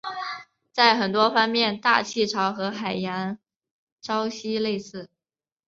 [0.71, 3.37] 在很多方面大气潮和海洋
[4.01, 5.11] 潮汐类似。